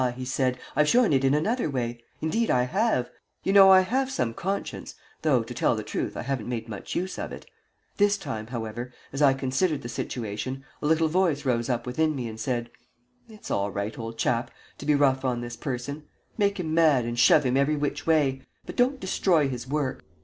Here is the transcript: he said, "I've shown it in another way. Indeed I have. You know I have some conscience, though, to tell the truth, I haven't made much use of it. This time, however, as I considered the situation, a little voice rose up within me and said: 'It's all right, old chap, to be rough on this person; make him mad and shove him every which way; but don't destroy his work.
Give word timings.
he 0.17 0.25
said, 0.25 0.57
"I've 0.75 0.89
shown 0.89 1.13
it 1.13 1.23
in 1.23 1.35
another 1.35 1.69
way. 1.69 2.03
Indeed 2.21 2.49
I 2.49 2.63
have. 2.63 3.11
You 3.43 3.53
know 3.53 3.69
I 3.69 3.81
have 3.81 4.09
some 4.09 4.33
conscience, 4.33 4.95
though, 5.21 5.43
to 5.43 5.53
tell 5.53 5.75
the 5.75 5.83
truth, 5.83 6.17
I 6.17 6.23
haven't 6.23 6.49
made 6.49 6.67
much 6.67 6.95
use 6.95 7.19
of 7.19 7.31
it. 7.31 7.45
This 7.97 8.17
time, 8.17 8.47
however, 8.47 8.91
as 9.13 9.21
I 9.21 9.35
considered 9.35 9.83
the 9.83 9.89
situation, 9.89 10.65
a 10.81 10.87
little 10.87 11.07
voice 11.07 11.45
rose 11.45 11.69
up 11.69 11.85
within 11.85 12.15
me 12.15 12.27
and 12.27 12.39
said: 12.39 12.71
'It's 13.29 13.51
all 13.51 13.69
right, 13.69 13.95
old 13.95 14.17
chap, 14.17 14.49
to 14.79 14.87
be 14.87 14.95
rough 14.95 15.23
on 15.23 15.41
this 15.41 15.55
person; 15.55 16.07
make 16.35 16.59
him 16.59 16.73
mad 16.73 17.05
and 17.05 17.19
shove 17.19 17.43
him 17.43 17.55
every 17.55 17.75
which 17.75 18.07
way; 18.07 18.41
but 18.65 18.75
don't 18.75 18.99
destroy 18.99 19.49
his 19.49 19.67
work. 19.67 20.03